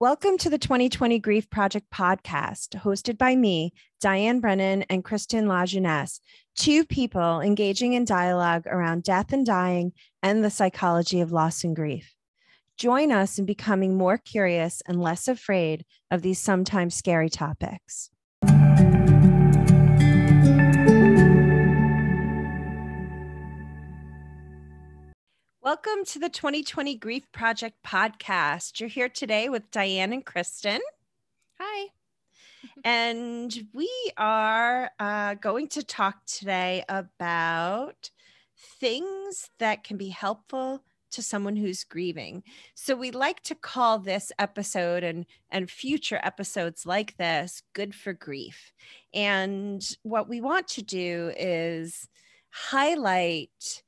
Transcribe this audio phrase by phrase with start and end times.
[0.00, 6.20] Welcome to the 2020 Grief Project podcast, hosted by me, Diane Brennan, and Kristin LaJeunesse,
[6.54, 9.90] two people engaging in dialogue around death and dying
[10.22, 12.14] and the psychology of loss and grief.
[12.76, 18.10] Join us in becoming more curious and less afraid of these sometimes scary topics.
[25.68, 28.80] Welcome to the 2020 Grief Project podcast.
[28.80, 30.78] You're here today with Diane and Kristin.
[31.60, 31.88] Hi.
[32.84, 38.10] and we are uh, going to talk today about
[38.80, 42.44] things that can be helpful to someone who's grieving.
[42.74, 48.14] So we like to call this episode and and future episodes like this good for
[48.14, 48.72] grief.
[49.12, 52.08] And what we want to do is
[52.48, 53.82] highlight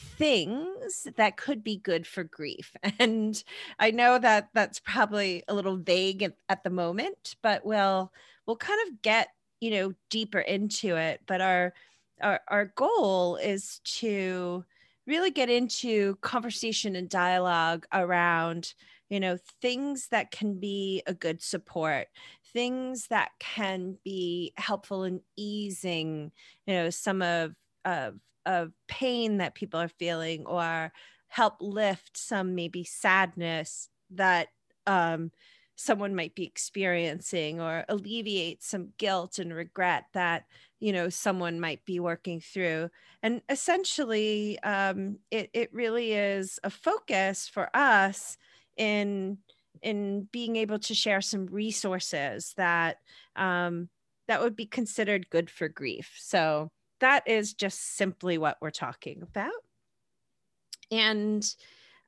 [0.00, 2.74] things that could be good for grief.
[2.98, 3.42] And
[3.78, 8.12] I know that that's probably a little vague at, the moment, but we'll
[8.46, 9.28] we'll kind of get,
[9.60, 11.72] you know, deeper into it, but our
[12.22, 14.64] our our goal is to
[15.06, 18.74] really get into conversation and dialogue around
[19.08, 22.06] you know things that can be a good support
[22.52, 26.30] things that can be helpful in easing
[26.66, 27.54] you know some of
[27.84, 28.14] of
[28.46, 30.92] of pain that people are feeling or
[31.28, 34.48] help lift some maybe sadness that
[34.86, 35.30] um,
[35.76, 40.44] someone might be experiencing or alleviate some guilt and regret that
[40.78, 42.90] you know someone might be working through.
[43.22, 48.36] And essentially um, it, it really is a focus for us
[48.76, 49.38] in
[49.82, 52.98] in being able to share some resources that
[53.36, 53.88] um,
[54.28, 56.14] that would be considered good for grief.
[56.18, 59.52] So that is just simply what we're talking about.
[60.90, 61.44] And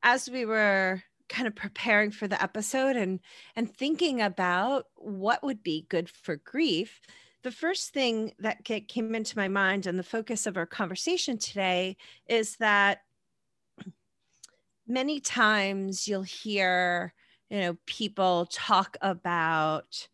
[0.02, 3.20] as we were kind of preparing for the episode and
[3.56, 7.00] and thinking about what would be good for grief,
[7.42, 11.96] the first thing that came into my mind and the focus of our conversation today
[12.28, 13.02] is that
[14.86, 17.14] many times you'll hear
[17.50, 20.08] you know people talk about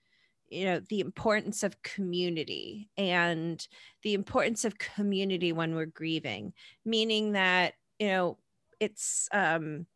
[0.50, 3.66] you know the importance of community and
[4.03, 6.53] the importance of community when we're grieving
[6.84, 8.38] meaning that you know
[8.81, 9.86] it's um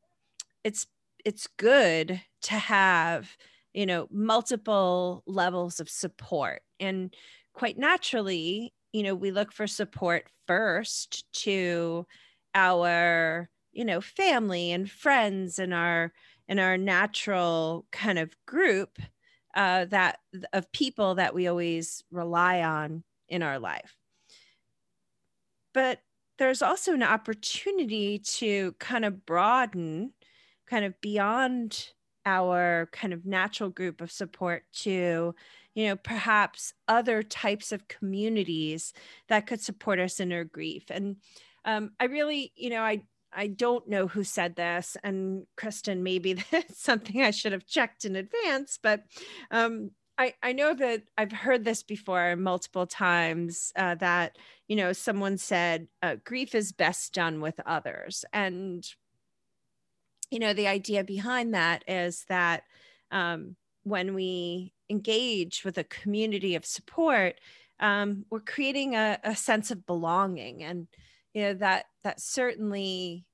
[0.64, 0.86] it's
[1.24, 3.36] it's good to have
[3.72, 6.62] you know multiple levels of support.
[6.80, 7.14] And
[7.54, 12.06] quite naturally you know we look for support first to
[12.54, 16.12] our you know family and friends and our
[16.48, 18.98] and our natural kind of group
[19.54, 20.18] uh, that
[20.52, 23.96] of people that we always rely on in our life.
[25.74, 26.00] But
[26.38, 30.12] there's also an opportunity to kind of broaden,
[30.66, 31.88] kind of beyond
[32.24, 35.34] our kind of natural group of support to
[35.74, 38.92] you know perhaps other types of communities
[39.28, 41.16] that could support us in our grief and
[41.64, 43.02] um, i really you know i
[43.34, 48.04] I don't know who said this, and Kristin, maybe that's something I should have checked
[48.04, 49.04] in advance, but
[49.50, 54.36] um, I, I know that I've heard this before multiple times uh, that,
[54.68, 58.24] you know, someone said uh, grief is best done with others.
[58.32, 58.86] And,
[60.30, 62.64] you know, the idea behind that is that
[63.10, 67.40] um, when we engage with a community of support,
[67.80, 70.62] um, we're creating a, a sense of belonging.
[70.62, 70.88] And,
[71.34, 73.24] you know that that certainly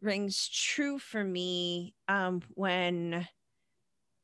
[0.00, 3.26] rings true for me um, when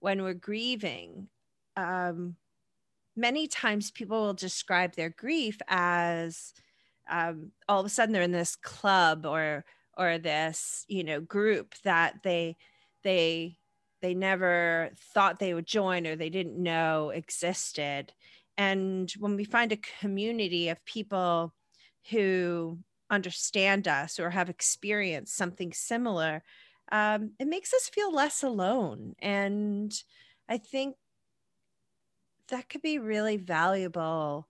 [0.00, 1.28] when we're grieving.
[1.76, 2.36] Um,
[3.16, 6.52] many times people will describe their grief as
[7.08, 9.64] um, all of a sudden they're in this club or
[9.96, 12.56] or this you know group that they
[13.02, 13.56] they
[14.02, 18.12] they never thought they would join or they didn't know existed.
[18.56, 21.54] And when we find a community of people
[22.10, 22.78] who
[23.10, 26.42] understand us or have experienced something similar,
[26.92, 29.14] um, it makes us feel less alone.
[29.20, 29.92] And
[30.48, 30.96] I think
[32.48, 34.48] that could be really valuable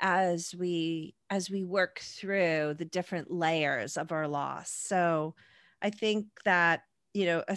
[0.00, 5.34] as we as we work through the different layers of our loss so
[5.82, 6.82] i think that
[7.14, 7.56] you know a,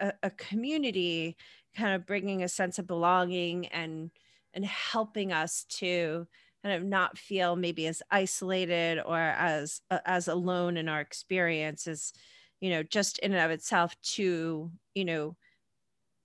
[0.00, 1.36] a, a community
[1.76, 4.10] kind of bringing a sense of belonging and
[4.54, 6.26] and helping us to
[6.64, 11.86] kind of not feel maybe as isolated or as uh, as alone in our experience
[11.86, 12.12] is
[12.60, 15.36] you know just in and of itself two you know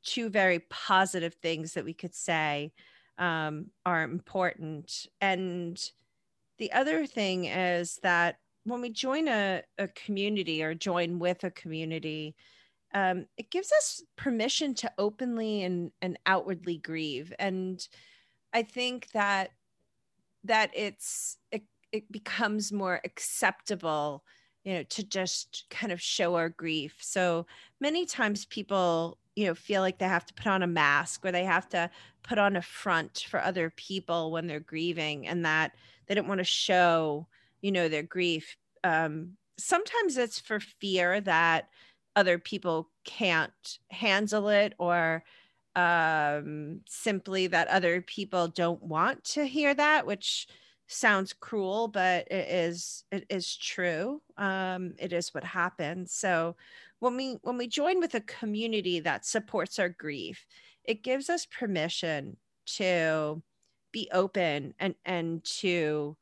[0.03, 2.71] two very positive things that we could say
[3.17, 5.91] um, are important and
[6.57, 11.51] the other thing is that when we join a, a community or join with a
[11.51, 12.35] community
[12.93, 17.31] um, it gives us permission to openly and, and outwardly grieve.
[17.37, 17.85] And
[18.53, 19.51] I think that
[20.43, 24.23] that it's it, it becomes more acceptable
[24.63, 26.97] you know to just kind of show our grief.
[27.01, 27.45] So
[27.79, 31.31] many times people you know feel like they have to put on a mask or
[31.31, 31.89] they have to
[32.23, 35.71] put on a front for other people when they're grieving and that
[36.07, 37.27] they don't want to show
[37.61, 38.57] you know their grief.
[38.83, 41.69] Um, sometimes it's for fear that
[42.15, 45.23] other people can't handle it or
[45.79, 50.47] um, simply that other people don't want to hear that which
[50.87, 54.21] sounds cruel but it is it is true.
[54.37, 56.13] Um, it is what happens.
[56.13, 56.55] So
[56.99, 60.45] when we when we join with a community that supports our grief
[60.83, 62.35] it gives us permission
[62.65, 63.41] to
[63.91, 66.17] be open and and to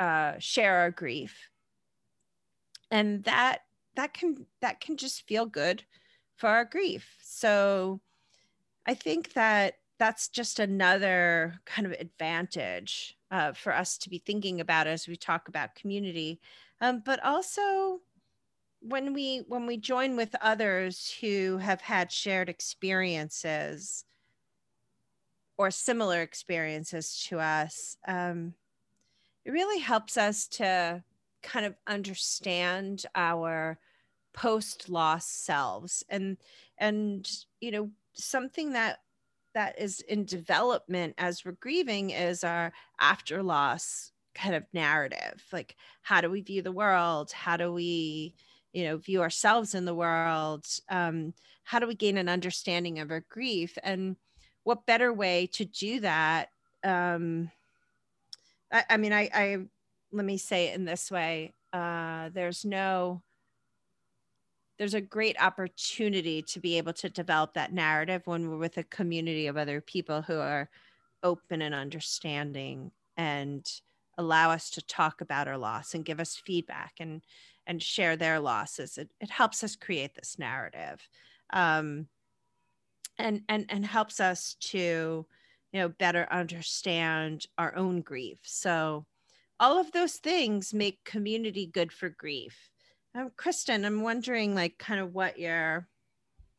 [0.00, 1.50] uh, share our grief.
[2.90, 3.58] And that
[3.96, 5.84] that can that can just feel good
[6.36, 7.16] for our grief.
[7.22, 8.00] So
[8.88, 14.60] i think that that's just another kind of advantage uh, for us to be thinking
[14.60, 16.40] about as we talk about community.
[16.80, 18.00] Um, but also
[18.80, 24.04] when we when we join with others who have had shared experiences
[25.56, 28.54] or similar experiences to us um,
[29.44, 31.02] it really helps us to
[31.42, 33.78] kind of understand our
[34.32, 36.04] post loss selves.
[36.08, 36.36] And
[36.78, 37.28] and
[37.60, 38.98] you know something that
[39.54, 45.44] that is in development as we're grieving is our after loss kind of narrative.
[45.52, 47.32] Like how do we view the world?
[47.32, 48.34] How do we
[48.72, 50.66] you know view ourselves in the world?
[50.88, 51.34] Um,
[51.64, 53.76] how do we gain an understanding of our grief?
[53.82, 54.16] And
[54.64, 56.50] what better way to do that
[56.84, 57.50] um,
[58.72, 59.58] I, I mean I, I
[60.12, 61.54] let me say it in this way.
[61.72, 63.22] Uh, there's no
[64.78, 68.84] there's a great opportunity to be able to develop that narrative when we're with a
[68.84, 70.70] community of other people who are
[71.22, 73.68] open and understanding and
[74.18, 77.22] allow us to talk about our loss and give us feedback and
[77.66, 78.96] and share their losses.
[78.96, 81.06] It, it helps us create this narrative
[81.52, 82.06] um,
[83.18, 85.26] and and and helps us to
[85.72, 88.38] you know better understand our own grief.
[88.44, 89.06] So
[89.60, 92.70] all of those things make community good for grief
[93.18, 95.86] um, kristin i'm wondering like kind of what you're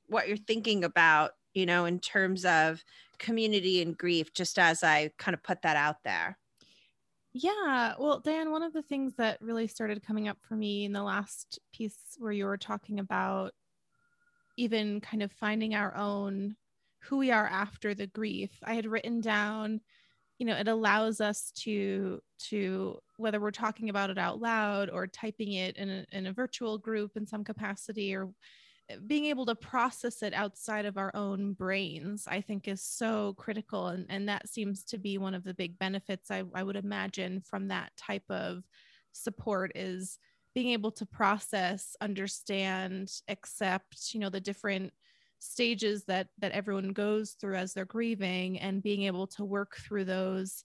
[0.08, 2.84] what you're thinking about you know in terms of
[3.18, 6.38] community and grief just as i kind of put that out there
[7.34, 7.94] yeah.
[8.00, 11.04] Well, Dan, one of the things that really started coming up for me in the
[11.04, 13.54] last piece where you were talking about
[14.58, 16.56] even kind of finding our own
[17.04, 19.82] who we are after the grief, I had written down,
[20.40, 25.06] you know, it allows us to to whether we're talking about it out loud or
[25.06, 28.30] typing it in a, in a virtual group in some capacity or
[29.06, 33.88] being able to process it outside of our own brains i think is so critical.
[33.88, 37.42] And, and that seems to be one of the big benefits I, I would imagine
[37.42, 38.64] from that type of
[39.12, 40.18] support is
[40.56, 44.94] being able to process understand accept you know the different
[45.40, 50.06] stages that that everyone goes through as they're grieving and being able to work through
[50.06, 50.64] those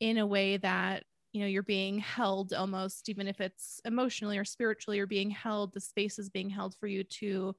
[0.00, 4.44] in a way that you know you're being held almost even if it's emotionally or
[4.44, 7.54] spiritually you're being held the space is being held for you to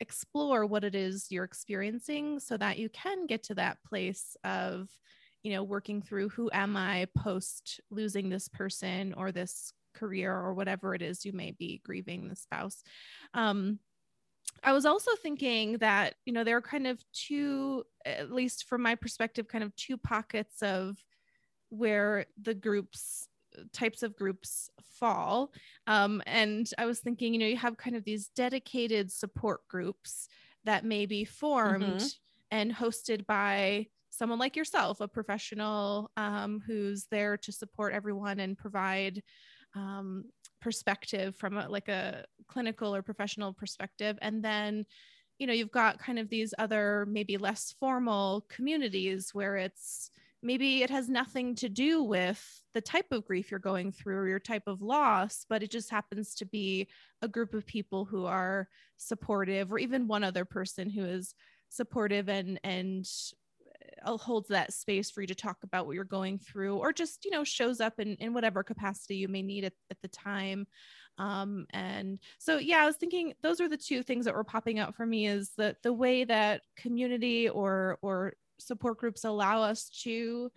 [0.00, 4.88] explore what it is you're experiencing so that you can get to that place of
[5.42, 10.54] you know working through who am i post losing this person or this career or
[10.54, 12.82] whatever it is you may be grieving the spouse.
[13.34, 13.78] Um,
[14.64, 18.82] I was also thinking that, you know, there are kind of two, at least from
[18.82, 20.96] my perspective, kind of two pockets of
[21.70, 23.28] where the groups
[23.72, 25.52] types of groups fall
[25.86, 30.28] um, and i was thinking you know you have kind of these dedicated support groups
[30.64, 32.06] that may be formed mm-hmm.
[32.50, 38.58] and hosted by someone like yourself a professional um, who's there to support everyone and
[38.58, 39.22] provide
[39.74, 40.24] um,
[40.62, 44.16] perspective from a, like a clinical or professional perspective.
[44.22, 44.86] And then
[45.38, 50.10] you know you've got kind of these other maybe less formal communities where it's
[50.42, 54.28] maybe it has nothing to do with the type of grief you're going through or
[54.28, 56.88] your type of loss, but it just happens to be
[57.22, 61.34] a group of people who are supportive, or even one other person who is
[61.68, 63.08] supportive and and
[64.04, 67.30] holds that space for you to talk about what you're going through or just you
[67.30, 70.66] know shows up in, in whatever capacity you may need at, at the time.
[71.18, 74.78] Um, and so yeah i was thinking those are the two things that were popping
[74.78, 79.90] out for me is that the way that community or or support groups allow us
[80.04, 80.50] to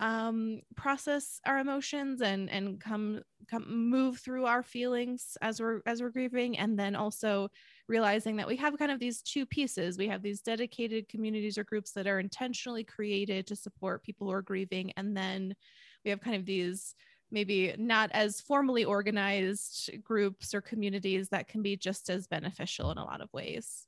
[0.00, 6.02] um, process our emotions and and come come move through our feelings as we're as
[6.02, 6.58] we're grieving.
[6.58, 7.50] And then also
[7.88, 9.98] realizing that we have kind of these two pieces.
[9.98, 14.32] We have these dedicated communities or groups that are intentionally created to support people who
[14.32, 14.92] are grieving.
[14.96, 15.54] And then
[16.04, 16.94] we have kind of these
[17.30, 22.98] maybe not as formally organized groups or communities that can be just as beneficial in
[22.98, 23.86] a lot of ways.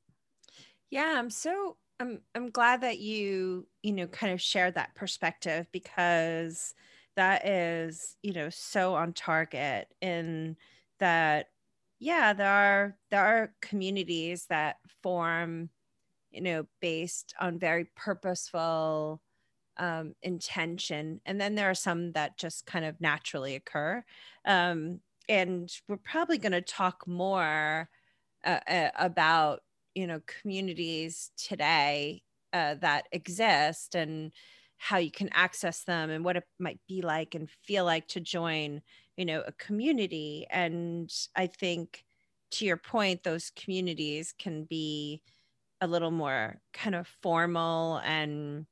[0.90, 5.66] Yeah, I'm so I'm I'm glad that you, you know, kind of share that perspective
[5.72, 6.74] because
[7.16, 10.56] that is, you know, so on target in
[10.98, 11.48] that
[11.98, 15.70] yeah, there are there are communities that form,
[16.30, 19.22] you know, based on very purposeful
[19.78, 24.04] um, intention, and then there are some that just kind of naturally occur.
[24.44, 27.88] Um, and we're probably going to talk more
[28.44, 29.60] uh, uh, about
[29.94, 32.22] you know communities today
[32.52, 34.32] uh, that exist and
[34.78, 38.20] how you can access them and what it might be like and feel like to
[38.20, 38.82] join
[39.16, 42.04] you know a community and i think
[42.50, 45.22] to your point those communities can be
[45.80, 48.66] a little more kind of formal and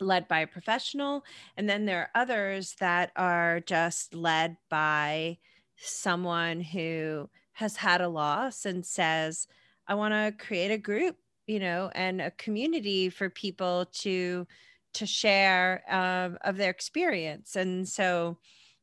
[0.00, 1.24] led by a professional
[1.56, 5.36] and then there are others that are just led by
[5.76, 9.48] someone who has had a loss and says
[9.88, 11.16] i want to create a group
[11.48, 14.46] you know and a community for people to
[14.94, 17.56] to share um, of their experience.
[17.56, 18.38] And so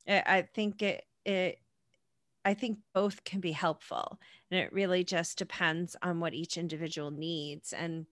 [0.07, 1.59] i think it it
[2.43, 4.19] i think both can be helpful
[4.51, 8.05] and it really just depends on what each individual needs and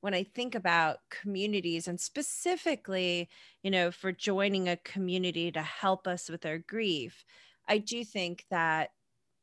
[0.00, 3.28] when i think about communities and specifically
[3.62, 7.24] you know for joining a community to help us with our grief
[7.68, 8.90] i do think that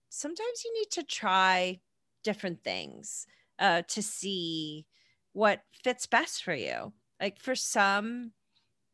[0.10, 1.80] sometimes you need to try
[2.24, 3.28] different things
[3.60, 4.86] uh, to see
[5.34, 6.94] what fits best for you.
[7.22, 8.32] Like for some,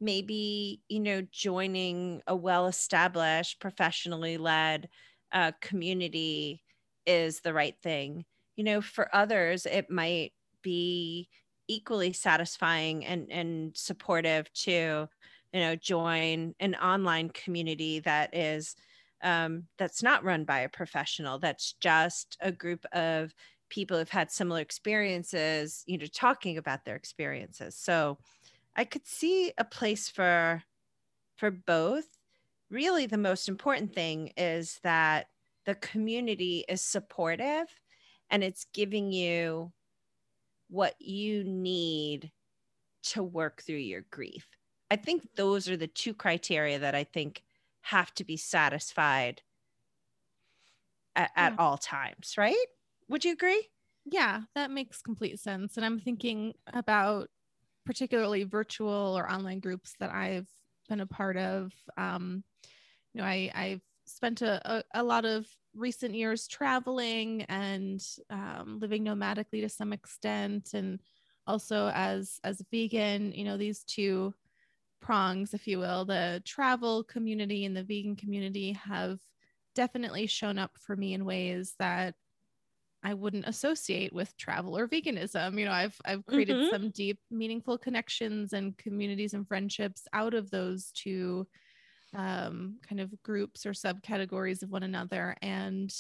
[0.02, 4.90] maybe, you know, joining a well established, professionally led
[5.32, 6.64] uh, community
[7.06, 8.26] is the right thing.
[8.56, 11.30] You know, for others, it might be
[11.68, 15.08] equally satisfying and, and supportive to,
[15.54, 18.76] you know, join an online community that is
[19.24, 23.34] um, that's not run by a professional that's just a group of
[23.70, 27.76] people who've had similar experiences, you know, talking about their experiences.
[27.76, 28.18] So
[28.76, 30.64] I could see a place for
[31.38, 32.08] for both.
[32.70, 35.28] Really the most important thing is that
[35.66, 37.68] the community is supportive
[38.30, 39.74] and it's giving you
[40.70, 42.32] what you need
[43.04, 44.48] to work through your grief.
[44.90, 47.44] I think those are the two criteria that I think
[47.82, 49.42] have to be satisfied
[51.16, 52.56] at, at all times, right?
[53.10, 53.70] Would you agree?
[54.06, 55.78] Yeah, that makes complete sense.
[55.78, 57.30] And I'm thinking about
[57.86, 60.48] particularly virtual or online groups that I've
[60.90, 61.72] been a part of.
[61.98, 62.44] Um,
[63.14, 68.80] you know, I, I've spent a, a, a lot of recent years traveling and um,
[68.82, 71.00] living nomadically to some extent and
[71.48, 74.34] also as as a vegan you know these two
[75.02, 79.20] prongs if you will the travel community and the vegan community have
[79.74, 82.14] definitely shown up for me in ways that
[83.04, 85.58] I wouldn't associate with travel or veganism.
[85.58, 86.70] You know, I've I've created mm-hmm.
[86.70, 91.48] some deep, meaningful connections and communities and friendships out of those two
[92.14, 95.36] um, kind of groups or subcategories of one another.
[95.42, 95.94] And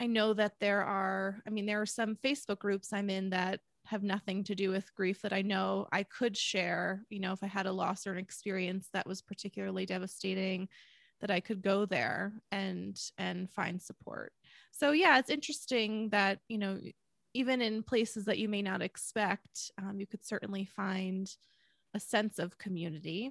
[0.00, 3.60] I know that there are, I mean, there are some Facebook groups I'm in that
[3.86, 7.42] have nothing to do with grief that I know I could share, you know, if
[7.42, 10.68] I had a loss or an experience that was particularly devastating,
[11.20, 14.32] that I could go there and and find support
[14.76, 16.78] so yeah it's interesting that you know
[17.34, 21.30] even in places that you may not expect um, you could certainly find
[21.94, 23.30] a sense of community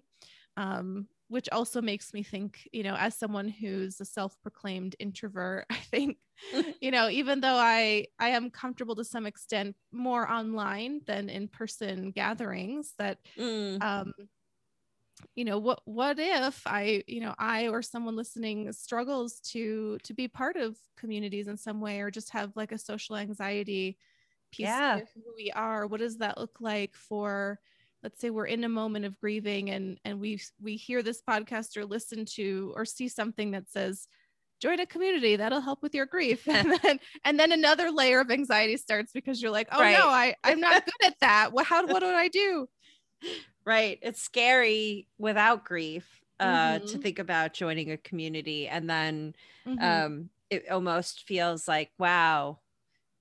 [0.57, 5.75] um, which also makes me think you know as someone who's a self-proclaimed introvert i
[5.75, 6.17] think
[6.81, 11.47] you know even though i i am comfortable to some extent more online than in
[11.47, 13.81] person gatherings that mm.
[13.81, 14.13] um
[15.35, 20.13] you know what what if i you know i or someone listening struggles to to
[20.13, 23.97] be part of communities in some way or just have like a social anxiety
[24.51, 24.97] piece yeah.
[24.97, 27.59] of who we are what does that look like for
[28.03, 31.77] let's say we're in a moment of grieving and and we we hear this podcast
[31.77, 34.07] or listen to or see something that says
[34.61, 38.29] join a community that'll help with your grief and then and then another layer of
[38.29, 39.97] anxiety starts because you're like oh right.
[39.97, 42.67] no i i'm not good at that what how what do i do
[43.65, 46.86] right it's scary without grief uh mm-hmm.
[46.86, 49.36] to think about joining a community and then
[49.67, 49.84] mm-hmm.
[49.84, 52.60] um it almost feels like wow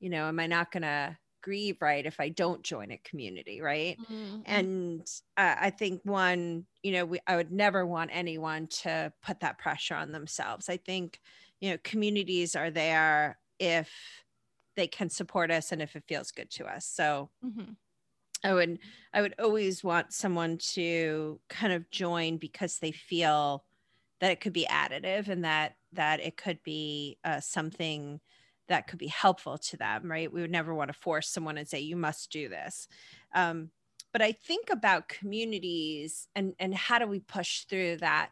[0.01, 3.99] you know am i not gonna grieve right if i don't join a community right
[4.01, 4.41] mm-hmm.
[4.47, 5.07] and
[5.37, 9.59] uh, i think one you know we, i would never want anyone to put that
[9.59, 11.21] pressure on themselves i think
[11.61, 13.91] you know communities are there if
[14.77, 17.77] they can support us and if it feels good to us so Mhm.
[18.45, 18.79] I would
[19.13, 23.65] I would always want someone to kind of join because they feel
[24.21, 28.21] that it could be additive and that that it could be uh, something
[28.69, 30.33] that could be helpful to them, right?
[30.33, 32.89] We would never want to force someone and say you must do this.
[33.35, 33.71] Um,
[34.13, 38.31] but I think about communities and and how do we push through that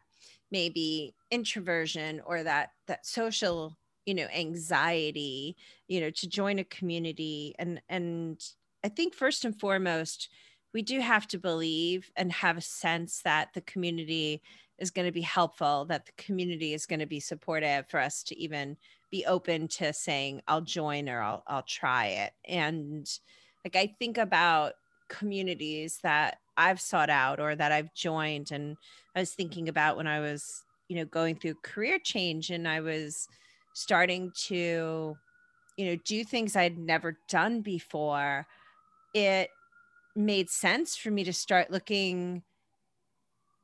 [0.50, 3.76] maybe introversion or that that social
[4.07, 5.57] you know anxiety
[5.88, 8.40] you know to join a community and and
[8.84, 10.28] I think first and foremost,
[10.72, 14.40] we do have to believe and have a sense that the community
[14.78, 18.22] is going to be helpful, that the community is going to be supportive for us
[18.25, 18.76] to even
[19.10, 22.32] be open to saying, I'll join or I'll, I'll try it.
[22.49, 23.06] And
[23.64, 24.75] like, I think about
[25.08, 28.52] communities that I've sought out or that I've joined.
[28.52, 28.76] And
[29.14, 32.80] I was thinking about when I was, you know, going through career change and I
[32.80, 33.28] was
[33.75, 35.16] starting to,
[35.76, 38.46] you know, do things I'd never done before
[39.14, 39.50] it
[40.17, 42.45] made sense for me to start looking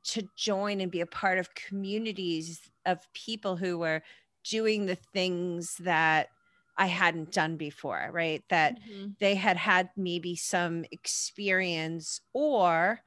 [0.03, 4.01] to join and be a part of communities of people who were
[4.43, 6.29] doing the things that
[6.77, 8.43] I hadn't done before, right?
[8.49, 9.17] That Mhm.
[9.19, 13.01] they had had maybe some experience or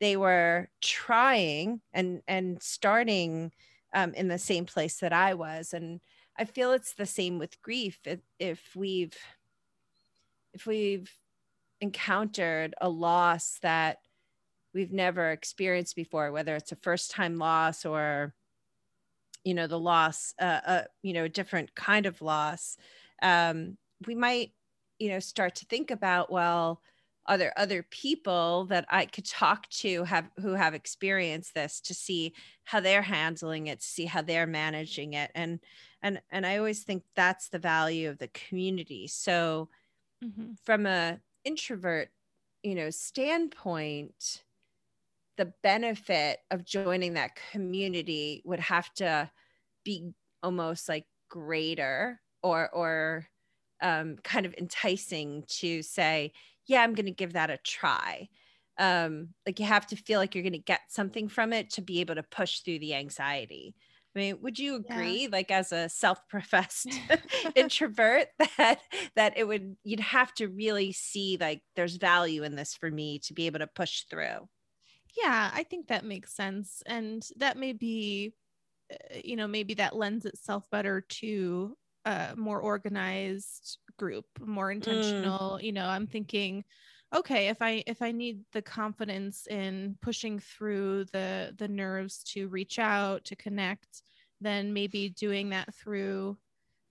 [0.00, 3.52] they were trying and and starting
[3.94, 6.00] um, in the same place that I was and
[6.36, 9.16] I feel it's the same with grief if, if we've
[10.52, 11.12] if we've
[11.84, 13.98] encountered a loss that
[14.74, 18.34] we've never experienced before whether it's a first time loss or
[19.44, 22.76] you know the loss uh, uh you know a different kind of loss
[23.22, 23.76] um
[24.06, 24.52] we might
[24.98, 26.80] you know start to think about well
[27.26, 31.94] are there other people that i could talk to have who have experienced this to
[31.94, 32.32] see
[32.64, 35.60] how they're handling it to see how they're managing it and
[36.02, 39.68] and and i always think that's the value of the community so
[40.22, 40.56] Mhm.
[40.64, 42.08] from a introvert
[42.62, 44.42] you know standpoint
[45.36, 49.30] the benefit of joining that community would have to
[49.84, 53.26] be almost like greater or or
[53.82, 56.32] um, kind of enticing to say
[56.66, 58.28] yeah i'm going to give that a try.
[58.76, 61.80] Um, like you have to feel like you're going to get something from it to
[61.80, 63.76] be able to push through the anxiety
[64.14, 65.16] i mean would you Yeah.
[65.16, 67.00] agree like as a self-professed
[67.54, 68.80] introvert that
[69.16, 73.18] that it would you'd have to really see like there's value in this for me
[73.18, 74.48] to be able to push through
[75.16, 76.82] Yeah, I think that makes sense.
[76.86, 78.34] And that may be,
[78.92, 85.60] uh, you know, maybe that lends itself better to a more organized group, more intentional.
[85.62, 86.64] You know, I'm thinking,
[87.14, 92.48] okay, if I if I need the confidence in pushing through the the nerves to
[92.48, 94.02] reach out, to connect,
[94.40, 96.36] then maybe doing that through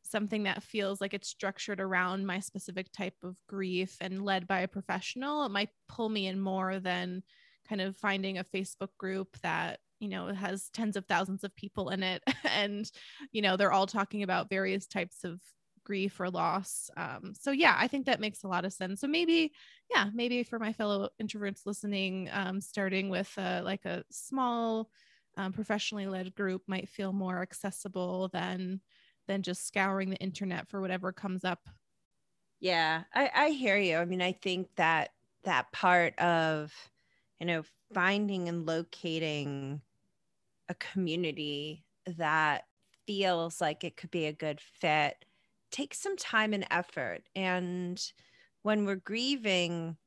[0.04, 4.62] something that feels like it's structured around my specific type of grief and led by
[4.62, 7.24] a professional, it might pull me in more than
[7.68, 11.90] kind of finding a Facebook group that you know has tens of thousands of people
[11.90, 12.92] in it and
[13.32, 15.40] you know they're all talking about various types of
[15.84, 19.08] grief or loss um, so yeah i think that makes a lot of sense so
[19.08, 19.54] maybe
[19.90, 24.90] yeah maybe for my fellow introverts listening um, starting with uh, like a small
[25.38, 28.82] um, professionally led group might feel more accessible than
[29.28, 31.70] than just scouring the internet for whatever comes up
[32.60, 33.98] Yeah, I, I hear you.
[33.98, 35.12] I mean, I think that
[35.44, 36.92] that part of,
[37.40, 39.82] you know, finding and locating
[40.70, 42.66] a community that
[43.08, 45.26] feels like it could be a good fit
[45.74, 47.24] takes some time and effort.
[47.36, 48.02] And
[48.64, 49.98] when we're grieving,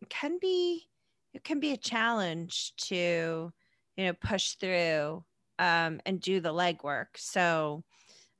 [0.00, 0.88] it can be
[1.32, 3.52] it can be a challenge to,
[3.96, 5.24] you know, push through
[5.58, 7.16] um, and do the legwork.
[7.16, 7.84] So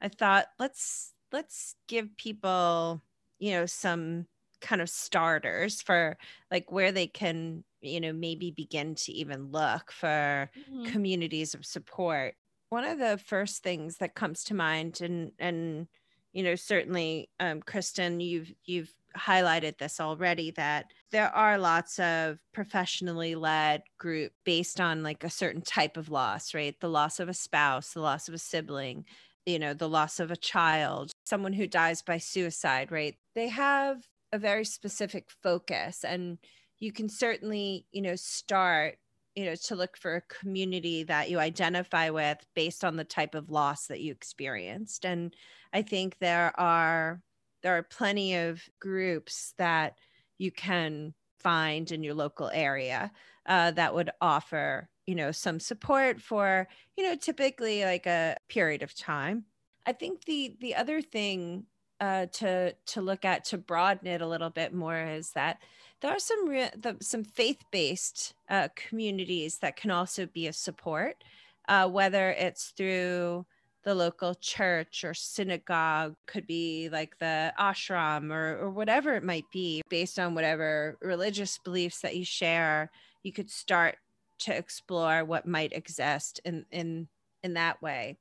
[0.00, 3.02] I thought let's let's give people
[3.38, 4.26] you know some
[4.60, 6.16] kind of starters for
[6.50, 10.94] like where they can you know maybe begin to even look for Mhm.
[10.94, 12.36] communities of support
[12.70, 15.88] one of the first things that comes to mind and and
[16.34, 22.38] you know certainly um, kristin you've you've highlighted this already that there are lots of
[22.52, 26.78] professionally led group based on like a certain type of loss right?
[26.80, 29.04] The loss of a spouse the loss of a sibling
[29.46, 33.14] you know the loss of a child someone who dies by suicide right?
[33.34, 36.38] They have a very specific focus and
[36.80, 38.96] you can certainly you know start
[39.34, 43.34] you know to look for a community that you identify with based on the type
[43.34, 45.04] of loss that you experienced.
[45.04, 45.34] And
[45.74, 47.20] i think there are
[47.62, 49.94] there are plenty of groups that
[50.38, 53.12] you can find in your local area
[53.46, 58.82] uh, that would offer you know some support for you know typically like a period
[58.82, 59.44] of time.
[59.86, 61.66] I think the the other thing
[62.00, 65.58] uh, to to look at to broaden it a little bit more is that
[66.00, 70.52] there are some re- the, some faith based uh, communities that can also be a
[70.52, 71.22] support,
[71.68, 73.46] uh, whether it's through
[73.84, 79.44] the local church or synagogue, could be like the ashram or, or whatever it might
[79.52, 82.90] be, based on whatever religious beliefs that you share.
[83.22, 83.96] You could start
[84.40, 87.08] to explore what might exist in in
[87.42, 88.16] in that way.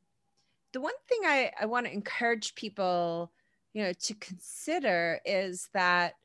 [0.74, 3.32] The one thing I, I want to encourage people,
[3.74, 6.16] you know, to consider is that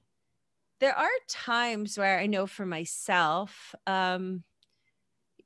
[0.80, 4.44] there are times where I know for myself, um,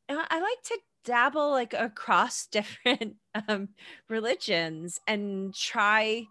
[0.09, 3.17] I like to dabble like across different
[3.49, 3.69] um,
[4.09, 6.25] religions and try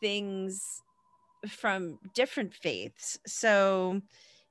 [0.00, 0.82] things
[1.48, 3.18] from different faiths.
[3.26, 4.00] So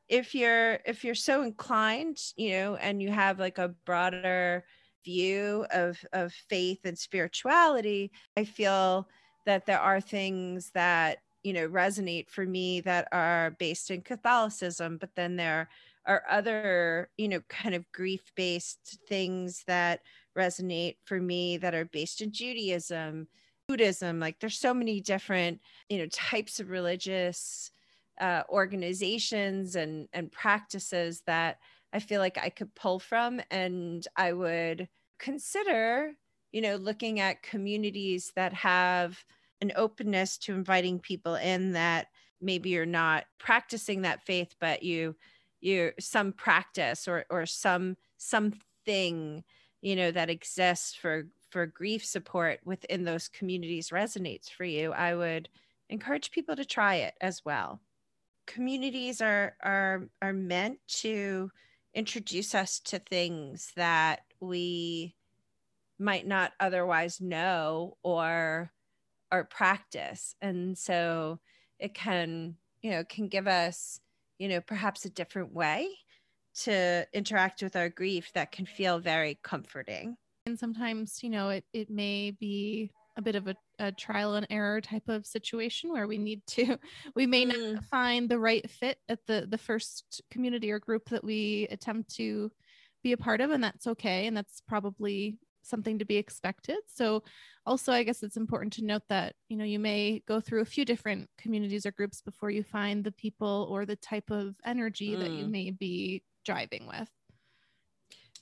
[0.08, 4.66] if you're if you're so inclined, you know, and you have like a broader
[5.06, 9.08] view of of faith and spirituality, I feel
[9.46, 14.98] that there are things that you know resonate for me that are based in catholicism
[14.98, 15.70] but then there
[16.06, 20.02] are other you know kind of grief based things that
[20.38, 23.28] resonate for me that are based in judaism
[23.68, 25.60] buddhism like there's so many different
[25.90, 27.72] you know types of religious
[28.20, 31.58] uh, organizations and and practices that
[31.94, 34.88] i feel like i could pull from and i would
[35.20, 36.14] consider
[36.52, 39.24] you know looking at communities that have
[39.62, 42.08] an openness to inviting people in that
[42.42, 45.16] maybe you're not practicing that faith but you
[45.62, 49.44] you some practice or or some something
[49.82, 55.16] you know that exists for for grief support within those communities resonates for you i
[55.16, 55.50] would
[55.90, 57.82] encourage people to try it as well.
[58.46, 61.52] Communities are are are meant to
[61.94, 65.16] introduce us to things that we
[66.00, 68.72] might not otherwise know or
[69.32, 70.36] or practice.
[70.42, 71.40] And so
[71.80, 74.00] it can you know can give us
[74.40, 75.88] you know perhaps a different way
[76.56, 81.64] to interact with our grief that can feel very comforting and sometimes you know it,
[81.74, 86.08] it may be a bit of a, a trial and error type of situation where
[86.08, 86.78] we need to
[87.16, 87.74] we may mm.
[87.74, 92.16] not find the right fit at the the first community or group that we attempt
[92.16, 92.50] to
[93.04, 96.78] be a part of and that's okay and that's probably something to be expected.
[96.88, 97.24] So
[97.66, 100.66] also I guess it's important to note that, you know, you may go through a
[100.66, 105.16] few different communities or groups before you find the people or the type of energy
[105.16, 105.20] mm.
[105.20, 105.52] that you mm.
[105.52, 107.10] may be driving with.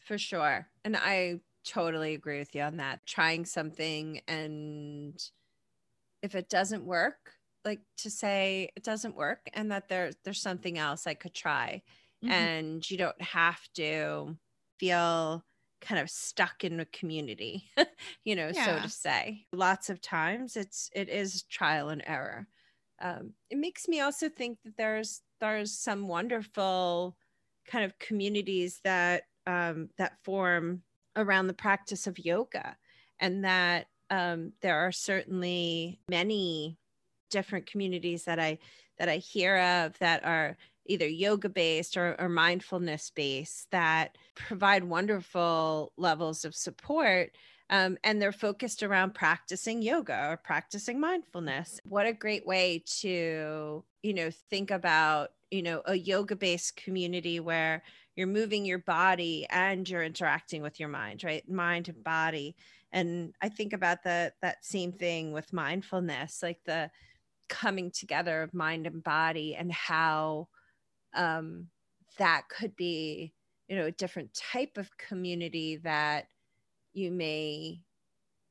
[0.05, 0.67] For sure.
[0.85, 3.05] And I totally agree with you on that.
[3.05, 5.21] Trying something and
[6.23, 7.33] if it doesn't work,
[7.65, 11.81] like to say it doesn't work and that there there's something else I could try.
[12.23, 12.31] Mm-hmm.
[12.33, 14.37] And you don't have to
[14.79, 15.43] feel
[15.81, 17.69] kind of stuck in a community
[18.23, 18.65] you know yeah.
[18.65, 22.47] so to say lots of times it's it is trial and error
[22.99, 27.15] um, it makes me also think that there's there's some wonderful
[27.67, 30.81] kind of communities that um, that form
[31.15, 32.75] around the practice of yoga
[33.19, 36.77] and that um, there are certainly many
[37.29, 38.57] different communities that i
[38.97, 44.83] that i hear of that are either yoga based or, or mindfulness based that provide
[44.83, 47.31] wonderful levels of support
[47.69, 51.79] um, and they're focused around practicing yoga or practicing mindfulness.
[51.83, 57.39] What a great way to you know think about you know a yoga based community
[57.39, 57.83] where
[58.15, 61.47] you're moving your body and you're interacting with your mind right?
[61.49, 62.55] Mind and body.
[62.93, 66.89] And i think about the that same thing with mindfulness like the
[67.49, 70.47] coming together of mind and body and how
[71.17, 71.67] um,
[72.17, 73.33] that could be
[73.67, 76.27] you know a different type of community that
[76.93, 77.81] you may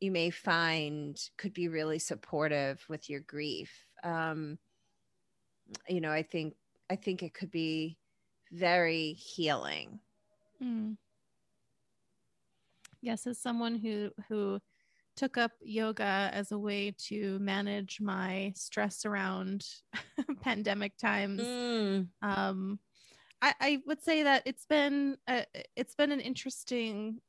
[0.00, 3.72] you may find could be really supportive with your grief
[4.04, 4.58] um,
[5.88, 6.54] you know i think
[6.90, 7.96] i think it could be
[8.52, 9.98] very healing
[10.62, 10.96] mm.
[13.00, 14.60] yes as someone who who
[15.16, 19.64] took up yoga as a way to manage my stress around
[20.42, 21.42] pandemic times.
[21.42, 22.08] Mm.
[22.22, 22.78] Um,
[23.42, 27.20] I, I, would say that it's been a, it's been an interesting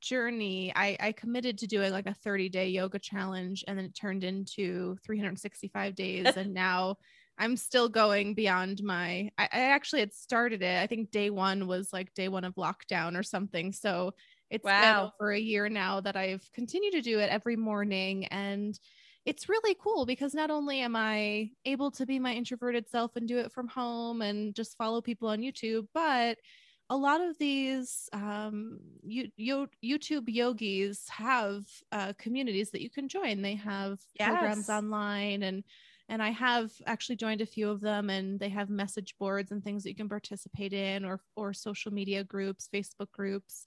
[0.00, 0.72] journey.
[0.74, 4.24] I, I committed to doing like a 30 day yoga challenge, and then it turned
[4.24, 6.96] into 365 days, and now
[7.38, 9.30] I'm still going beyond my.
[9.38, 10.82] I, I actually had started it.
[10.82, 13.72] I think day one was like day one of lockdown or something.
[13.72, 14.14] So
[14.50, 14.80] it's wow.
[14.80, 18.26] been over a year now that I've continued to do it every morning.
[18.26, 18.78] And
[19.24, 23.26] it's really cool because not only am I able to be my introverted self and
[23.26, 26.38] do it from home and just follow people on YouTube, but
[26.88, 33.08] a lot of these um, you, you, YouTube yogis have uh, communities that you can
[33.08, 33.42] join.
[33.42, 34.28] They have yes.
[34.28, 35.64] programs online and
[36.08, 39.62] and I have actually joined a few of them and they have message boards and
[39.62, 43.66] things that you can participate in or or social media groups, Facebook groups.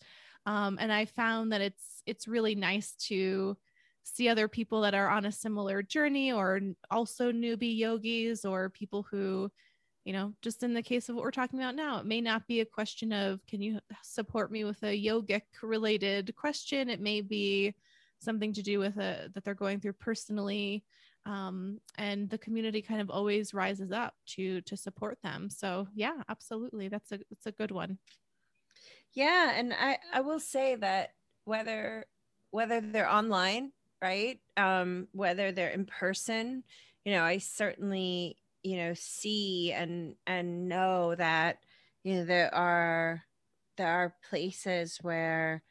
[0.50, 3.56] Um, and I found that it's it's really nice to
[4.02, 6.60] see other people that are on a similar journey or
[6.90, 9.52] also newbie yogis or people who
[10.06, 12.48] you know just in the case of what we're talking about now it may not
[12.48, 16.90] be a question of can you support me with a yogic related question?
[16.90, 17.76] It may be
[18.18, 20.84] something to do with a that they're going through personally
[21.28, 25.48] um, and the community kind of always rises up to to support them.
[25.52, 26.88] So yeah absolutely.
[26.88, 28.00] That's a it's a good one
[29.14, 31.14] yeah and i i will say that
[31.46, 32.06] whether
[32.52, 36.64] whether they're online right um whether they're in person
[37.06, 41.60] you know i certainly you know see and and know that
[42.04, 43.24] you know there are
[43.78, 45.64] there are places where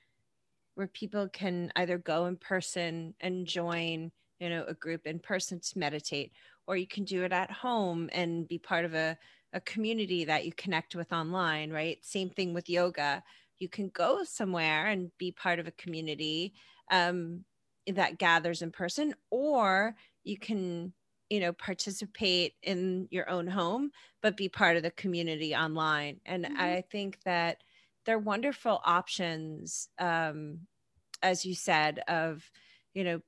[0.74, 5.61] where people can either go in person and join you know a group in person
[5.61, 6.33] to meditate
[6.66, 9.16] or you can do it at home and be part of a,
[9.52, 11.98] a community that you connect with online right?
[12.04, 13.22] Same thing with yoga.
[13.58, 16.54] You can go somewhere and be part of a community
[16.90, 17.44] um,
[17.87, 20.92] that gathers in person or you can
[21.30, 23.90] you know participate in your own home
[24.22, 26.20] but be part of the community online.
[26.26, 26.61] And mm-hmm.
[26.61, 27.62] i think that
[28.04, 30.61] they're wonderful options um
[31.22, 32.50] as you said of
[32.94, 33.20] you know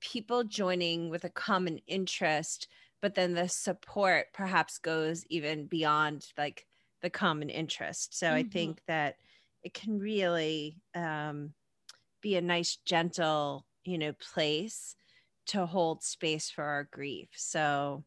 [0.00, 2.68] people joining with a common interest
[3.02, 6.66] but then the support perhaps goes even beyond like
[7.02, 8.36] the common interest so mm-hmm.
[8.36, 9.16] i think that
[9.62, 11.52] it can really um,
[12.20, 14.96] be a nice gentle you know place
[15.46, 18.02] to hold space for our grief so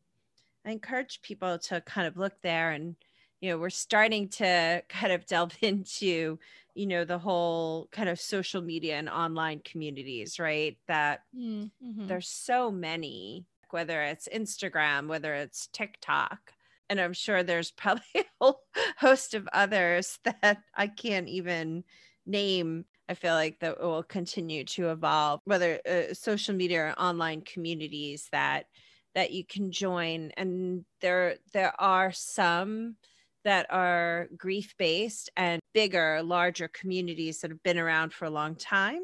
[0.66, 2.96] i encourage people to kind of look there and
[3.42, 6.38] you know we're starting to kind of delve into
[6.76, 12.08] you know the whole kind of social media and online communities right that mm-hmm.
[12.08, 16.54] there's so many whether it's instagram whether it's tiktok
[16.90, 18.62] and i'm sure there's probably a whole
[18.98, 21.84] host of others that i can't even
[22.26, 27.42] name I feel like that will continue to evolve, whether uh, social media or online
[27.42, 28.68] communities that
[29.16, 30.32] that you can join.
[30.38, 32.98] And there there are some
[33.44, 38.56] that are grief based and bigger, larger communities that have been around for a long
[38.56, 39.02] time.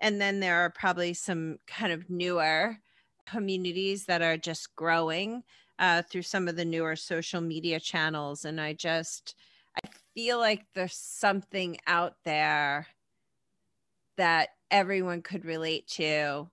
[0.00, 2.76] And then there are probably some kind of newer
[3.26, 5.42] communities that are just growing
[5.78, 8.44] uh, through some of the newer social media channels.
[8.44, 9.34] And I just,
[9.84, 12.86] I feel like there's something out there
[14.16, 16.48] that everyone could relate to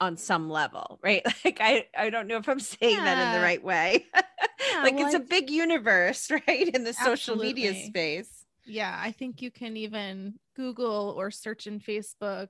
[0.00, 1.22] on some level, right?
[1.44, 3.04] Like I I don't know if I'm saying yeah.
[3.04, 4.06] that in the right way.
[4.14, 6.68] yeah, like well, it's a big universe, right?
[6.68, 7.16] In the Absolutely.
[7.16, 8.44] social media space.
[8.66, 12.48] Yeah, I think you can even Google or search in Facebook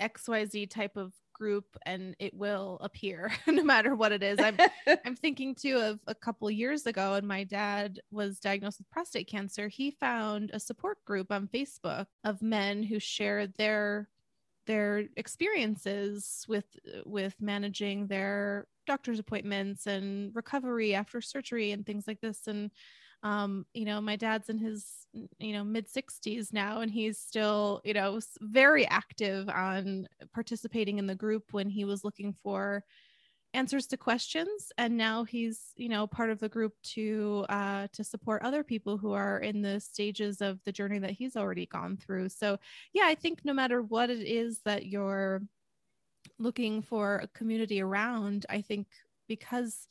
[0.00, 4.38] XYZ type of group and it will appear no matter what it is.
[4.40, 4.56] I'm
[5.04, 9.28] I'm thinking too of a couple years ago and my dad was diagnosed with prostate
[9.28, 9.68] cancer.
[9.68, 14.08] He found a support group on Facebook of men who shared their
[14.66, 16.66] their experiences with
[17.04, 22.70] with managing their doctor's appointments and recovery after surgery and things like this and
[23.26, 24.86] um, you know, my dad's in his,
[25.40, 31.08] you know, mid 60s now, and he's still, you know, very active on participating in
[31.08, 32.84] the group when he was looking for
[33.52, 34.70] answers to questions.
[34.78, 38.96] And now he's you know part of the group to uh to support other people
[38.96, 42.28] who are in the stages of the journey that he's already gone through.
[42.28, 42.58] So
[42.92, 45.42] yeah i think no matter what it is that you're
[46.38, 48.88] looking for a community around i think
[49.26, 49.88] because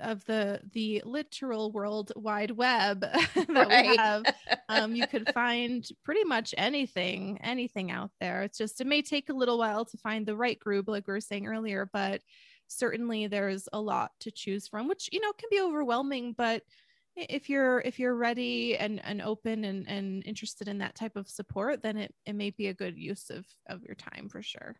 [0.00, 3.90] of the the literal world wide web that right.
[3.90, 4.24] we have
[4.68, 9.28] um, you could find pretty much anything anything out there it's just it may take
[9.28, 12.20] a little while to find the right group like we were saying earlier but
[12.66, 16.62] certainly there's a lot to choose from which you know can be overwhelming but
[17.16, 21.28] if you're if you're ready and and open and and interested in that type of
[21.28, 24.74] support then it, it may be a good use of of your time for sure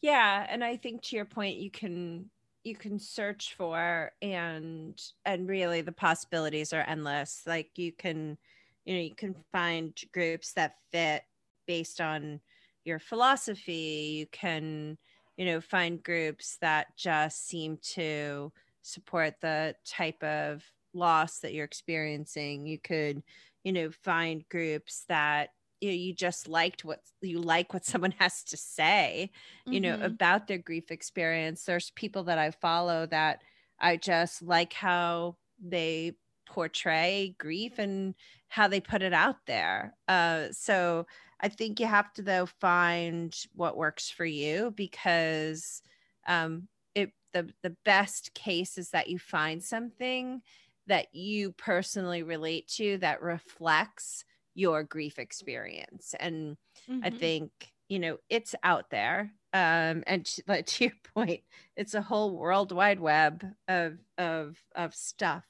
[0.00, 2.30] yeah and i think to your point you can
[2.66, 7.42] you can search for and and really the possibilities are endless.
[7.46, 8.36] Like you can
[8.84, 11.22] you know you can find groups that fit
[11.68, 12.40] based on
[12.84, 14.16] your philosophy.
[14.18, 14.98] You can
[15.36, 18.52] you know find groups that just seem to
[18.82, 22.66] support the type of loss that you're experiencing.
[22.66, 23.22] You could
[23.62, 25.50] you know find groups that
[25.80, 29.30] you know you just liked what you like what someone has to say
[29.66, 30.00] you mm-hmm.
[30.00, 33.42] know about their grief experience there's people that i follow that
[33.80, 36.12] i just like how they
[36.46, 38.14] portray grief and
[38.48, 39.94] how they put it out there.
[40.08, 41.06] Uh, so
[41.40, 45.82] I think you have to though find what works for you because
[46.26, 50.40] um, it the the best case is that you find something
[50.86, 54.24] that you personally relate to that reflects
[54.56, 56.14] your grief experience.
[56.18, 56.56] And
[56.90, 57.00] mm-hmm.
[57.04, 57.50] i think
[57.88, 59.32] you know it's out there.
[59.52, 61.42] Um and to, like, to your point
[61.76, 65.44] it's a whole world wide web of of of stuff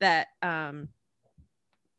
[0.00, 0.88] that um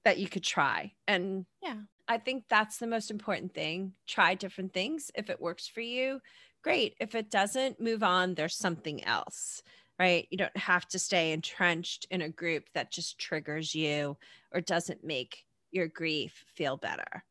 [0.04, 0.94] that you could try.
[1.08, 1.76] And yeah.
[2.08, 3.94] I think that's the most important thing.
[4.08, 5.12] Try different things.
[5.14, 6.22] If it works for you
[6.62, 6.96] great.
[7.00, 8.34] If it doesn't move on.
[8.34, 9.62] There's something else
[10.00, 10.28] right?
[10.32, 14.18] You don't have to stay entrenched in a group that just triggers you
[14.54, 17.24] or doesn't make your grief feel better.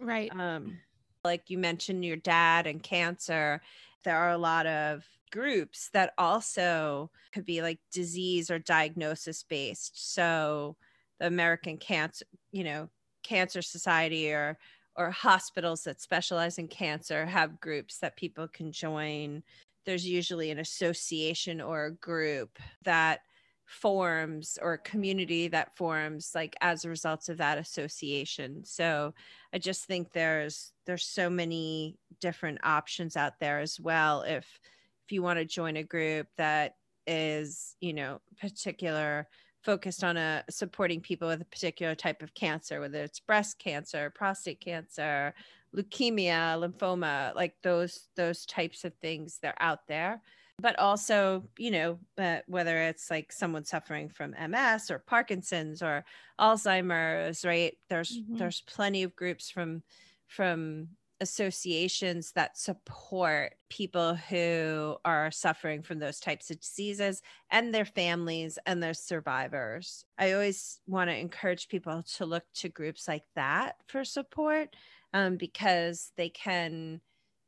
[0.00, 0.32] Right.
[0.38, 0.80] Um
[1.24, 3.62] like you mentioned your dad and cancer
[4.04, 10.12] there are a lot of groups that also could be like disease or diagnosis based.
[10.14, 10.76] So
[11.20, 12.90] the american cancer you know
[13.22, 14.58] cancer society or
[14.96, 19.42] or hospitals that specialize in cancer have groups that people can join.
[19.86, 23.20] There's usually an association or a group that
[23.66, 28.62] forms or community that forms like as a result of that association.
[28.64, 29.14] So
[29.52, 34.22] i just think there's there's so many different options out there as well.
[34.22, 34.46] If
[35.04, 39.28] if you want to join a group that is you know particular
[39.62, 44.10] focused on a supporting people with a particular type of cancer whether it's breast cancer
[44.14, 45.34] prostate cancer
[45.76, 50.22] leukemia lymphoma like those those types of things they're out there
[50.60, 56.04] but also you know uh, whether it's like someone suffering from ms or parkinson's or
[56.40, 58.36] alzheimer's right there's mm-hmm.
[58.36, 59.82] there's plenty of groups from
[60.26, 60.88] from
[61.20, 68.58] associations that support people who are suffering from those types of diseases and their families
[68.66, 70.04] and their survivors.
[70.18, 74.74] I always want to encourage people to look to groups like that for support
[75.12, 77.00] um, because they can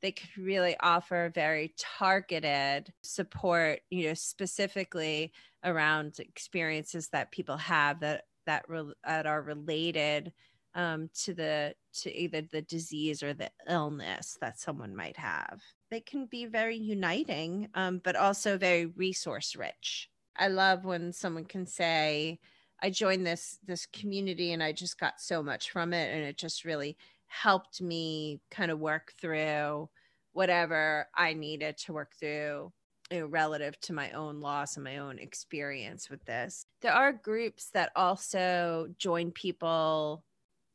[0.06, 5.32] they could really offer very targeted support you know specifically
[5.64, 10.32] around experiences that people have that that, re- that are related
[10.76, 15.60] um, to the to either the disease or the illness that someone might have.
[15.90, 20.08] They can be very uniting um, but also very resource rich.
[20.38, 22.38] I love when someone can say
[22.82, 26.36] i joined this this community and i just got so much from it and it
[26.36, 26.94] just really
[27.26, 29.88] helped me kind of work through
[30.36, 32.70] whatever I needed to work through
[33.10, 36.66] you know, relative to my own loss and my own experience with this.
[36.82, 40.24] There are groups that also join people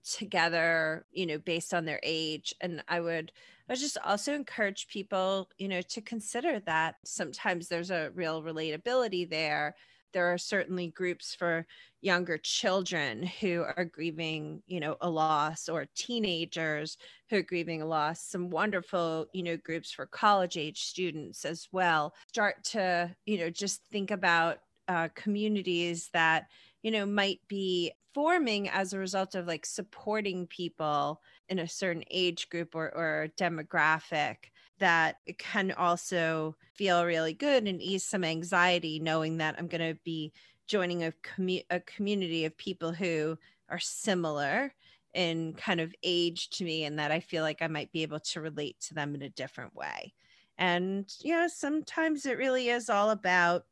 [0.04, 2.56] together, you know, based on their age.
[2.60, 3.32] And I would
[3.70, 8.42] I would just also encourage people, you know, to consider that sometimes there's a real
[8.42, 9.76] relatability there
[10.14, 11.66] there are certainly groups for
[12.02, 16.98] younger children who are grieving you know a loss or teenagers
[17.30, 18.24] who are grieving a loss.
[18.24, 22.14] Some wonderful you know groups for college age students as well.
[22.28, 26.48] Start to you know just think about uh, communities that
[26.84, 32.04] you know might be forming as a result of like supporting people in a certain
[32.12, 34.36] age group or, or demographic
[34.82, 40.00] that can also feel really good and ease some anxiety knowing that I'm going to
[40.04, 40.34] be
[40.68, 43.38] joining a, commu- a community of people who
[43.70, 44.74] are similar
[45.14, 48.20] in kind of age to me and that I feel like I might be able
[48.20, 50.14] to relate to them in a different way.
[50.58, 53.64] And, you know, sometimes it really is all about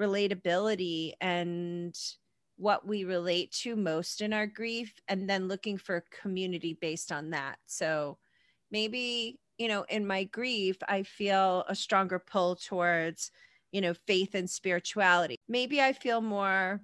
[0.00, 1.96] relatability and
[2.56, 7.10] what we relate to most in our grief and then looking for a community based
[7.10, 7.56] on that.
[7.66, 8.18] So
[8.70, 13.30] maybe you know, in my grief, I feel a stronger pull towards,
[13.70, 15.36] you know, faith and spirituality.
[15.48, 16.82] Maybe I feel more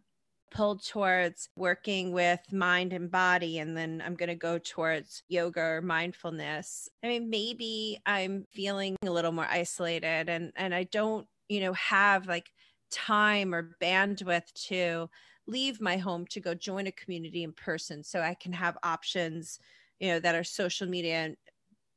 [0.50, 5.60] pulled towards working with mind and body and then i'm going to go towards yoga
[5.60, 11.26] or mindfulness i mean maybe i'm feeling a little more isolated and and i don't
[11.48, 12.50] you know have like
[12.90, 15.08] time or bandwidth to
[15.46, 19.58] leave my home to go join a community in person so i can have options
[20.00, 21.34] you know that are social media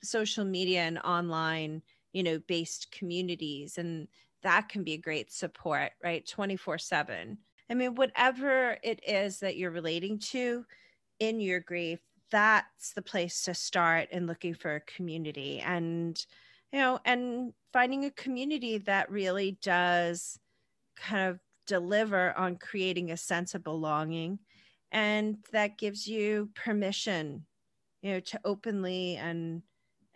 [0.03, 1.81] social media and online
[2.13, 4.07] you know based communities and
[4.43, 6.27] that can be a great support right?
[6.27, 7.37] 24 7
[7.69, 10.65] i mean whatever it is that you're relating to
[11.19, 11.99] in your grief
[12.31, 16.25] that's the place to start in looking for a community and
[16.71, 20.39] you know and finding a community that really does
[20.95, 24.39] kind of deliver on creating a sense of belonging
[24.91, 27.45] and that gives you permission
[28.01, 29.61] you know to openly and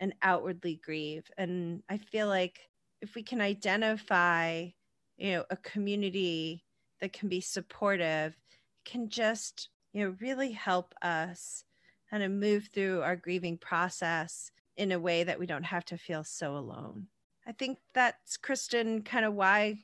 [0.00, 1.30] and outwardly grieve.
[1.38, 2.60] And I feel like
[3.00, 4.68] if we can identify,
[5.16, 6.64] you know, a community
[7.00, 8.36] that can be supportive
[8.84, 11.64] can just you know really help us
[12.10, 15.98] kind of move through our grieving process in a way that we don't have to
[15.98, 17.06] feel so alone
[17.46, 19.76] i think that's kristin kind of why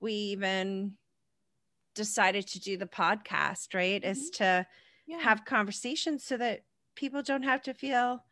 [0.00, 0.92] we even
[1.94, 4.10] decided to do the podcast right mm-hmm.
[4.10, 4.66] is to
[5.06, 5.18] yeah.
[5.18, 8.22] have conversations so that people don't have to feel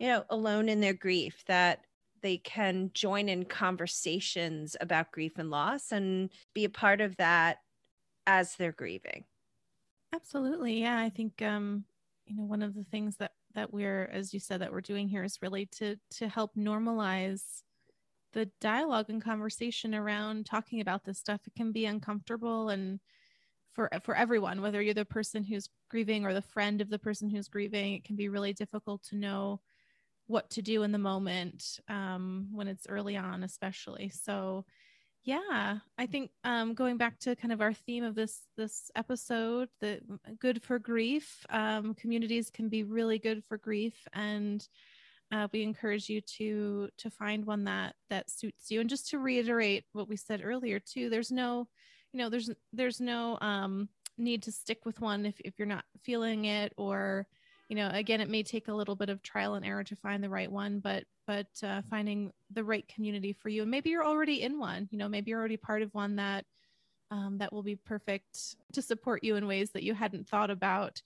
[0.00, 1.86] you know alone in their grief that
[2.22, 7.58] they can join in conversations about grief and loss and be a part of that
[8.26, 9.24] as they're grieving.
[10.12, 10.80] Absolutely.
[10.80, 11.84] Yeah i think um
[12.26, 15.08] you know one of the things that that we're as you said that we're doing
[15.08, 17.62] here is really to to help normalize
[18.32, 21.42] the dialogue and conversation around talking about this stuff.
[21.46, 23.00] It can be uncomfortable and
[23.72, 27.30] for for everyone whether you're the person who's grieving or the friend of the person
[27.30, 29.60] who's grieving it can be really difficult to know
[30.30, 34.10] what to do in the moment um, when it's early on especially.
[34.10, 34.64] So
[35.22, 39.68] yeah i think um, going back to kind of our theme of this this episode
[39.82, 40.00] the
[40.38, 44.66] good for grief um, communities can be really good for grief and
[45.32, 48.80] uh, we encourage you to to find one that that suits you.
[48.80, 51.68] And just to reiterate what we said earlier too there's no
[52.12, 55.84] you know there's there's no um need to stick with one if, if you're not
[56.02, 57.26] feeling it or
[57.70, 60.22] you know again it may take a little bit of trial and error to find
[60.22, 63.62] the right one but but uh, finding the right community for you.
[63.62, 66.44] And maybe you're already in one you know maybe you're already part of one that
[67.12, 71.00] um, that will be perfect to support you in ways that you hadn't thought about.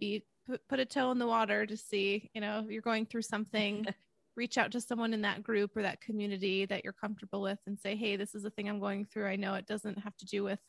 [0.00, 0.24] Be
[0.68, 3.84] put, a toe in the water to see you know if you're going through something
[4.36, 7.78] reach out to someone in that group or that community that you're comfortable with and
[7.78, 9.26] say hey this is the thing i'm going through.
[9.26, 10.60] I know it doesn't have to do with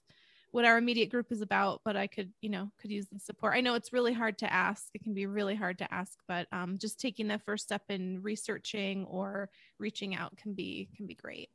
[0.56, 3.56] what our immediate group is about but i could you know could use the support.
[3.56, 4.86] I know it's really hard to ask.
[4.93, 8.22] It can be really hard to ask but um, just taking the first step in
[8.22, 9.49] researching or
[9.80, 11.49] reaching out can be can be great.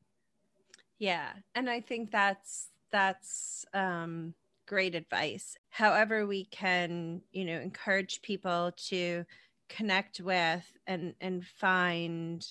[0.99, 4.35] Yeah and i think that's that's um,
[4.67, 5.57] great advice.
[5.71, 9.25] However we can you know encourage people to
[9.71, 12.47] connect with and and find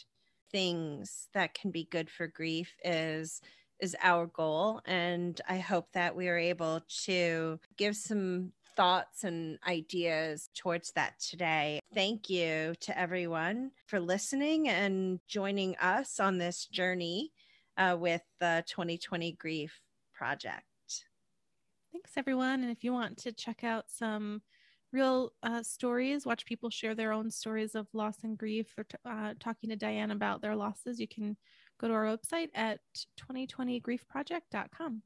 [0.52, 3.39] things that can be good for grief is
[3.80, 4.82] is our goal.
[4.86, 11.20] And I hope that we are able to give some thoughts and ideas towards that
[11.20, 11.80] today.
[11.94, 17.34] Thank you to everyone for listening and joining us on this journey
[17.78, 19.82] uh, with the 2020 Grief
[20.14, 20.64] Project.
[21.92, 22.62] Thanks, everyone.
[22.62, 24.42] And if you want to check out some
[24.92, 28.98] real uh, stories, watch people share their own stories of loss and grief, or t-
[29.06, 31.36] uh, talking to Diane about their losses, you can
[31.80, 32.80] go to our website at
[33.20, 35.02] 2020griefproject.com.